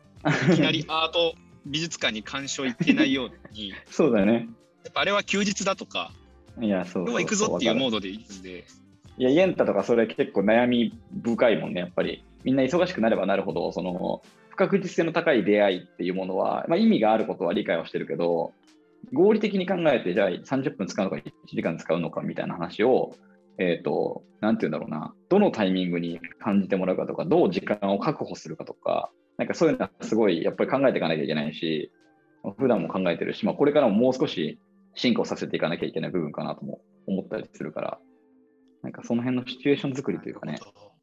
[0.56, 4.49] きなり アート美術館に鑑賞行けないように、やそうだね
[4.89, 6.12] っぱあれは休日だとか、
[6.62, 8.65] いやそうそうそう今日は行くぞっていうモードでいいんで、
[9.17, 12.23] いや、イエンタとかそれ結構悩み深いもんね、やっぱり。
[12.43, 14.21] みんな忙しくなればなるほど、その、
[14.53, 18.53] 不確実性の高い出会いっていうものは、まあ、意味があることは理解はしてるけど、
[19.11, 23.15] 合理的に考えて、じゃあ30分使うのか1時間使うのかみたいな話を、
[23.57, 31.91] えっ、と、なんて言うんだろうな、どのタイミングに感じてもらうかとか、どう時間を確保するかとか、なんかそういうのはすごいやっぱり考えていかなきゃいけないし、
[32.59, 34.59] 普段も考えてるし、まあ、これからももう少し
[34.93, 37.99] 進化をさせていかなきゃいけない部分かなとも思ったりするから、
[38.83, 40.59] なんかその辺のシチュエーション作りというかね、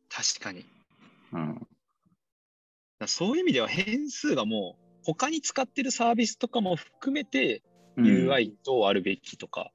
[0.09, 0.65] 確かに。
[1.33, 1.67] うん、
[3.07, 7.63] そういう意味では変数がもう他に使ってるサービスとかも含めて
[7.97, 9.73] うん UI どうあるべきとか、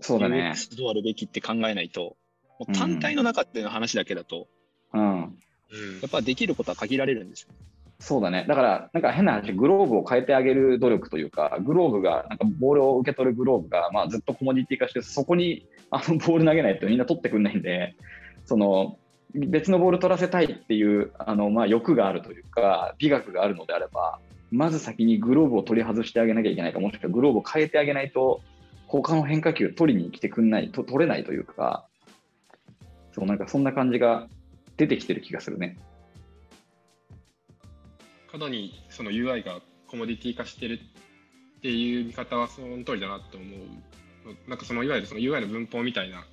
[0.00, 0.52] そうだね。
[0.54, 2.16] UX どうあるべきって考えないと、
[2.58, 4.48] もう単体の中での話だけだと、
[4.92, 5.22] うん。
[5.22, 5.38] うん
[6.02, 7.48] やっぱできることは限られるんですよ。
[7.98, 8.44] そうだね。
[8.48, 17.96] だから、なんか変な話、グローブを変えてあげる努力というか、グローブが、なんかボールを受け取るグローブが、まあ、ずっとコモディティ化して、そこにあのボール投げないとみんな取ってくんないんで、
[18.44, 18.98] その、
[19.34, 24.20] 別のボール取らせたいっていうあの、まあ、欲があるというか、美学があるのであれば、
[24.50, 28.40] まず先にグローブを取り外してあげなきゃいけないか、もしくはグローブを変えてあげないと、
[28.86, 31.86] 他の変化球取りに来てくんないと、取れないというか、
[33.12, 34.28] そう、なんかそんな感じが
[34.76, 35.76] 出てきてる気がするね。
[38.30, 40.80] 過度にその UI がコモディティ化してる
[41.58, 44.50] っていう見方はその通りだなと思う。
[44.50, 46.24] なんかそのいわゆるその UI の文法みたいな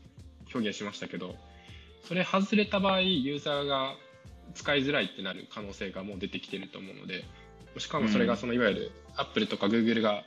[0.53, 1.35] 表現しましたけど、
[2.07, 3.95] それ外れた場合、ユーザーが
[4.53, 7.25] 使いづらいってなる可能性がもう出てきてると思うので、
[7.77, 10.23] しかもそれがそのいわゆる Apple とか Google が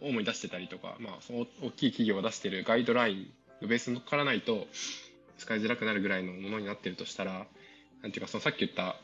[0.00, 3.26] 主に出してたりとか、まあ、その大きい企業が出してるガイドライン
[3.62, 4.66] のベースに乗っからないと
[5.38, 7.46] 使いづらくなるぐらいのものになってるとしたら、
[8.02, 8.96] なんていうか、そのさっき言った、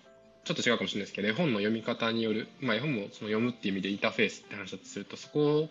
[0.44, 5.68] ちょっと違うかもしれないですけど、絵本の読み方による、まあ、絵本もその読むっていう意味でインターフェースって話だとすると、そこ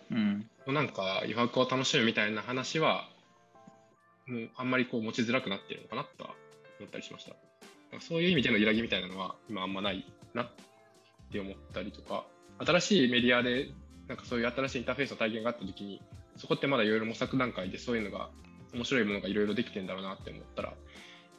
[0.66, 3.08] をなんか余白を楽しむみたいな話は、
[4.28, 6.34] もうあんまりこう持ちづらくなってるのかなとは
[6.78, 7.34] 思ったりしました。
[8.00, 10.50] そういう意味での揺らぎみたいなのは今あんまないなっ
[11.32, 12.26] て思ったりとか、
[12.58, 13.70] 新しいメディアで
[14.08, 16.02] なんかそういう新しいインターフェースの体験があったときに、
[16.36, 18.30] そこってまだいろいろ模索段階でそういうのが
[18.74, 20.74] 面白いものがいろいろできてんだろうなって思ったら、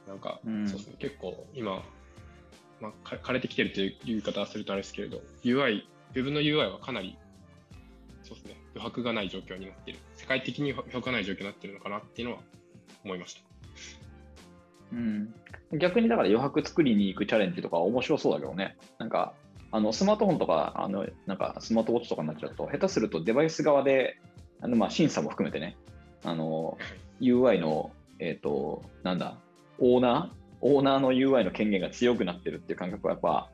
[0.08, 1.84] なんか、そうですね、結構今、
[2.82, 5.84] まあ、枯れてきてるという言い方はするとあれですけれど、UI、
[6.16, 7.18] Web の UI はかなり、
[8.24, 10.00] そうですね、余白がない状況になっている。
[10.16, 12.42] 世界的に余白がない状況になっているのかなっていうのは
[13.04, 13.42] 思いました。
[14.92, 15.34] うん、
[15.78, 18.78] 逆にだから余白作りに行くチャレンジとか面白そうだけどね。
[18.98, 19.34] なんか
[19.72, 24.18] あのスマートフォンとかあのなんかスマートウォッチとかになっちゃうと、下手するとデバイス側で
[24.62, 25.78] あのまあ審査も含めてね、
[26.24, 26.78] あの
[27.22, 29.38] UI の、えっ、ー、と、なんだ、
[29.78, 33.50] オーナーオーナーの UI の権限が強くなってるっていう感覚はやっぱ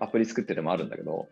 [0.00, 1.28] アプリ作っててもあるんだけど、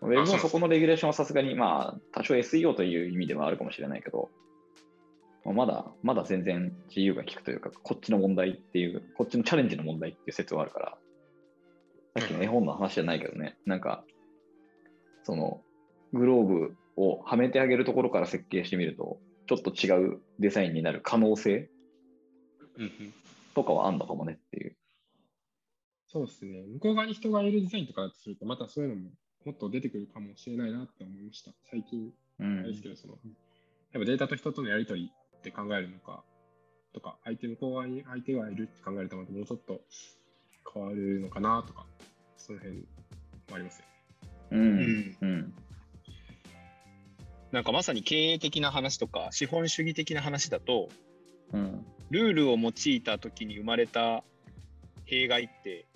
[0.00, 4.30] ウェブもそこのレギュレーションはさすがに、まあ、多少 SEO という意味ではあるかもしれないけど、
[5.44, 10.98] まだ、まだ全然自由が利くというか、こっちの問題っていう、こっちのチャレンジの問題っていう説はあるから、
[12.16, 14.04] さっきの絵本の話じゃないけどね、なんか、
[15.24, 15.60] その、
[16.12, 21.68] グローブをはめてあげるところから設計してみると、ちょっと違うデザインになる可能性
[23.54, 24.76] とかはあんのかもねっていう。
[26.06, 26.62] そうですね。
[26.74, 29.10] 向こう側に人がいるデザインとかだとすると、またそういうのも
[29.44, 31.52] もっと出てくるかもしれないなって思いました。
[31.70, 33.14] 最近、あれですけど、その、
[33.92, 36.22] やっぱデータと人とのやり取りって考えるのか、
[36.94, 39.80] とか、相手向こう側に相手がいるって考えると、またもうちょっと
[40.72, 41.84] 変わるのかなとか、
[42.36, 42.84] その辺も
[43.54, 43.92] ありますよね。
[44.52, 45.16] うん。
[45.20, 45.54] うん。
[47.50, 50.88] なんかまさに経営的な話とか、資本主義的な話だと、
[51.52, 54.22] うん、ルールを用いた時に生まれた
[55.06, 55.86] 弊害って、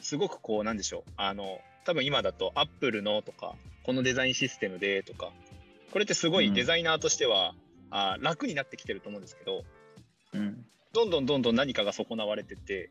[0.00, 5.30] すごくこう、なんでしょう、あの、多分今だと、アップルのとか、このデザインシステムでとか、
[5.92, 9.64] これってすごいデザイナーとしては、うん、あ楽になってきてると思うんですけど、
[10.32, 12.90] うん、どんどんどんどん何かが損なわれてて、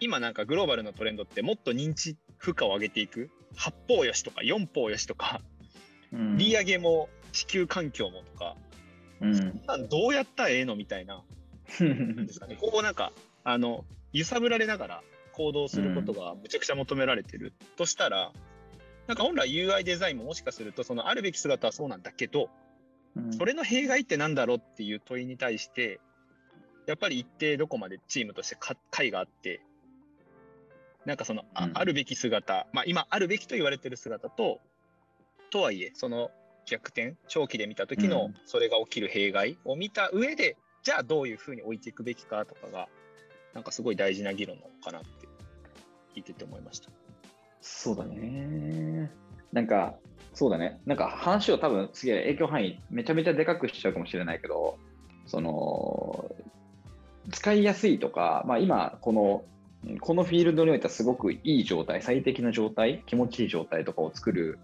[0.00, 5.40] 今なんかグローバルのトレンドってもっと認知負荷を上げていく、八方よしとか四方よしとか、
[6.12, 8.56] うん、利上げも地球環境もとか、
[9.20, 11.22] うん、なんどうやったらええのみたいな
[11.78, 12.56] ですかね。
[12.60, 13.12] こうなんか、
[13.44, 17.52] あの、揺さぶられながら行動することがむちゃくちゃ求められてる。
[17.76, 18.32] としたら、
[19.06, 22.48] なんか本来 UI デザインももしかすると、そのあるべき姿はそうなんだけど、うん、
[23.36, 26.00] それの弊害ってなんだろうっていう問いに対して、
[26.86, 28.56] やっぱり一定どこまでチームとして
[28.90, 29.60] 解があって、
[31.04, 34.60] なんかそのあ,、あるべき姿、まあ今あるべきと言われてる姿と、
[35.50, 36.30] とはいえ、その
[36.66, 42.88] 逆転、長期で見た時のそれが起きる弊害を見た上で、じゃあどういうふうに置いていくべきかとかが、
[43.54, 45.08] なんかすごい大事な議論なのかなって
[46.14, 46.90] 聞いてて思いました。
[47.60, 49.10] そうだね。
[49.52, 49.98] なんか、
[50.34, 50.80] そうだね。
[50.86, 54.78] なんか話を多分すげえ影響範囲めちゃめちゃでかくしちゃうかもしれないけど、
[55.26, 56.30] その、
[57.30, 59.44] 使いやすいとか、まあ今、この、
[60.00, 64.58] このフィールドにおいてはすごくいい状態、最適な状態、気持ちいい状態とかを作る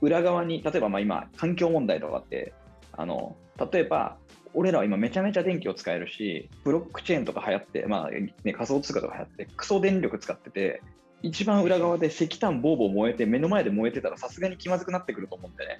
[0.00, 2.52] 裏側に、例えばまあ今、環境問題とかって、
[2.96, 3.36] あの
[3.72, 4.16] 例えば
[4.54, 10.80] 俺らは今めちゃめちゃ電気を使えるし、ブロックチェーンとか流行って、まあね、仮想通貨とか流行って、クソ電力使ってて、
[11.24, 15.78] 一番裏側で石炭ボーボー燃えて、目の前で燃えてたらさすがに気まずくなってくると思うんでね。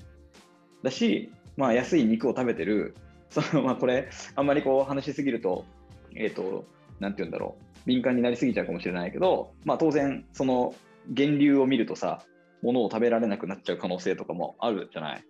[0.82, 2.94] だし、まあ安い肉を食べてる、
[3.28, 5.66] そのまあこれ、あんまりこう話しすぎると、
[6.16, 6.64] えっ、ー、と、
[6.98, 10.74] なんて言うんだろう、敏感になりすぎちゃうかもしれないけど、まあ当然、その
[11.08, 12.22] 源流を見るとさ、
[12.62, 15.24] 物を食べられなくなっちゃう可能性とかもあるじゃない。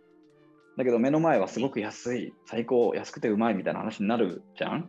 [0.76, 4.88] だけど目の前はすごく安い、最高、安くてうまいみたいな話になるじゃん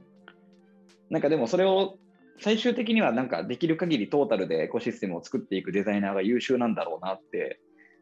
[1.10, 1.98] なんかでもそれを
[2.40, 7.60] 最終的にはなんかできる限りトータルでエコシステムを作っていくデザイナーが優秀なんだろうなって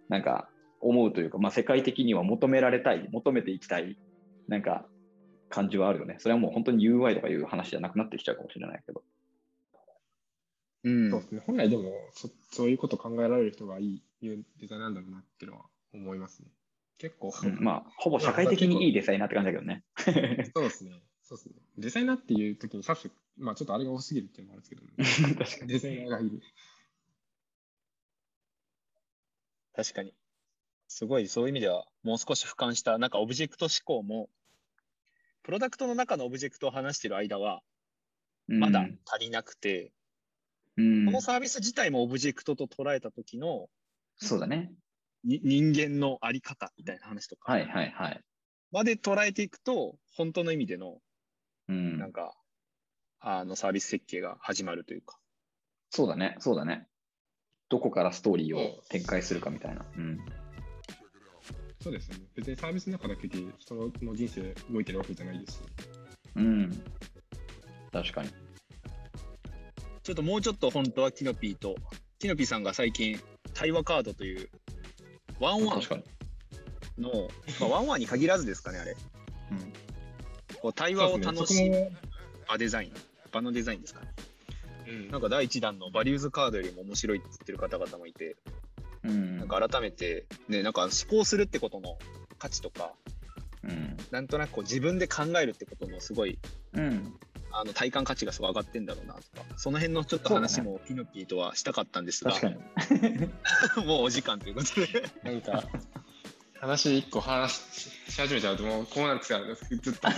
[0.09, 3.97] なんか思うというか、まあ、世界的には求められたい、求めていきたい
[4.47, 4.85] なんか
[5.49, 6.17] 感じはあるよね。
[6.19, 9.03] それはもう本当に UI とかいう話じゃなくなってきちゃうかもしれないけど。
[10.85, 11.41] うんそうですね。
[11.45, 16.49] 本来でもそ、そういうこと考えられる人がいいいうデザインなんだろうなっていうのは思いますね。
[16.97, 19.83] 結構、うんまあ、ほぼ社会的にいいデザイナーって感じだけどね。
[20.53, 21.01] そうですね。
[21.35, 21.53] そうですね。
[21.77, 25.71] デザイナーっていう時に指す、まあちょっとあれが多すぎるっていうのもあるんですけど、 確かに。
[25.71, 26.41] デザイナーがいる。
[29.75, 30.13] 確かに。
[30.87, 34.29] すごい、そういう意味では、もう少し俯瞰した、なんかオブジェクト指向も、
[35.41, 37.63] プロダクトの中のオブジェクトを話している間は、
[38.47, 39.91] まだ足りなくて、
[40.77, 43.69] うん、このサービス自体もオブジェクトと捉えた時の
[44.17, 44.71] そうだね。
[45.23, 48.21] に人間のあり方みたいな話とかはいはいはい。
[48.71, 50.99] まで捉えていくと、本当の意味での、
[51.69, 52.35] うんなんか、
[53.19, 55.17] あのサービス設計が始まるというか。
[55.89, 56.87] そうだね、そうだね。
[57.69, 59.85] どこからストーリーを展開するかみたいな。
[59.97, 60.19] うん。
[61.81, 62.25] そうですよね。
[62.35, 65.59] 別にサービスの中だけで人の人生動いてるわけじゃないですし。
[66.35, 66.83] うん。
[67.91, 68.29] 確かに。
[70.01, 71.75] ちょっともうちょっと本当はキノピーと、
[72.19, 73.19] キノピーさんが最近、
[73.53, 74.49] 対話カードという、
[75.39, 76.03] ワンワン確かに。
[76.97, 78.95] の、まあ、ワンワンに限らずですかね、あれ。
[79.51, 79.73] うん。
[80.63, 81.91] こう対話を楽しむむ。
[82.47, 82.93] 場デザイン、
[83.33, 84.07] 場のデザインですかね。
[84.87, 88.37] うんなんか第1弾のバリューズカードよりも面白いって言ってる方々もいて、
[89.03, 89.39] うん。
[89.39, 91.97] なんか改めて、ね、なんか思考するってことの
[92.39, 92.93] 価値とか、
[93.63, 93.97] うん。
[94.09, 96.39] なんとなくこう自分で考えるってことのすごい
[96.71, 97.13] うん。
[97.51, 103.27] あの体感価値がすごい上がってんだろうなとか、その辺のちょっと話もピノピーとはしたかったんですが、確かに。
[103.85, 105.67] もうお時間ということで、なんか、
[106.63, 109.55] 話一個話しし始めちゃうと、もうこうなる癖ある。
[109.55, 109.99] ずっと。
[110.01, 110.13] 確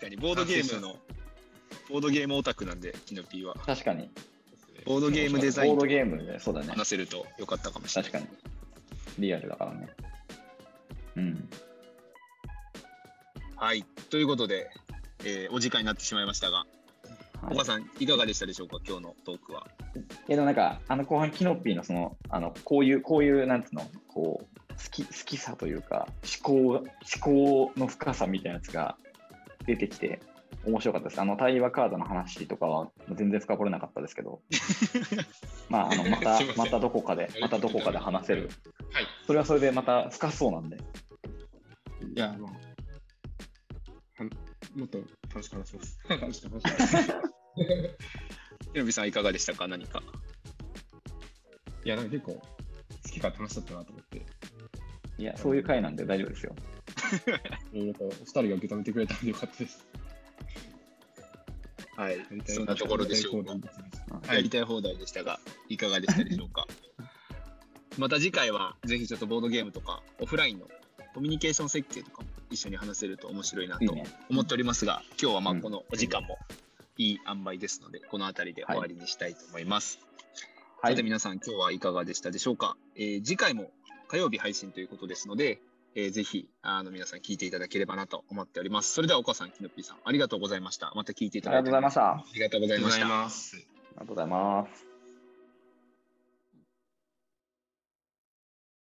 [0.00, 0.96] かにボードゲームの、
[1.88, 3.54] ボードゲームオタクなんで、キノピーは。
[3.54, 4.10] 確かに。
[4.84, 6.72] ボードゲームデザインとボードゲームで、そうだね。
[6.72, 8.10] 話せるとよかったかもしれない。
[8.10, 8.38] 確かに。
[9.20, 9.88] リアルだからね。
[11.16, 11.48] うん。
[13.54, 14.70] はい、ということで、
[15.24, 16.66] えーお時間になってしまいましたが、は
[17.52, 19.68] い岡さん、いかがでしたでしょうか、今日のトークは。
[20.28, 26.08] いやでもなんか、あの後半、キノッピーのその、あの、こういう、こういう、なんつうの、こう、好き、好きさというか、
[26.42, 26.84] 思考、思
[27.20, 28.96] 考の深さみたいなやつが
[29.66, 30.20] 出てきて、
[30.66, 31.20] 面白かったです。
[31.20, 34.40] あの、対話カードの話とかは全然深掘れなかったですけど、
[35.68, 38.48] まあ、あの、またまたどこかで、またどこかで話せる。
[38.92, 39.06] はい。
[39.26, 40.76] それはそれでまた深そうなんで。
[40.76, 40.80] い
[42.18, 42.52] や、まあ、
[44.16, 44.30] はん
[44.78, 44.98] もっと
[45.28, 45.98] 楽しく話します。
[46.08, 47.24] 楽しく話します。
[48.72, 50.02] キノピーさん、いかがでしたか、何か。
[51.84, 52.40] いや、なんか結構、好
[53.10, 54.24] きから楽しかったなと思って、
[55.24, 56.54] いや、そういう回なんで大丈夫ですよ。
[57.72, 59.86] いろいろとお二人が受け止めてくれたんでよかったです。
[61.96, 63.60] はいそんなところでしょうかやり。
[63.60, 66.66] たい放題ですうんやりたい放題でしたが、いかがでしたでしょうか？
[67.96, 70.68] また次回は、ぜひちょっとボードゲームとか、オフラインの
[71.14, 74.04] コミュニケーション設計とかも一緒に話せると面白いないといね。
[74.28, 76.36] 思っておりますが、今日はまあうんこのお時間も
[76.98, 80.00] いい塩梅ですので、この辺りで終わりにしたいと思います。
[80.82, 80.92] はい。
[80.94, 82.76] さて皆さん、今日はいかがでしたでしょうか？
[82.96, 83.70] えー次回も
[84.08, 85.60] 火曜日配信ということですので、
[85.94, 88.92] えーぜひあの皆さん聞いていただければなと思っております。
[88.92, 90.92] それでは岡さん、キノピーさん、ありがとうございました。
[90.94, 92.00] また聞いていただいてありがとうございました。
[92.02, 93.06] あありがとうございました。
[93.06, 93.56] ます。
[93.56, 93.64] り
[93.96, 94.93] がとうございます。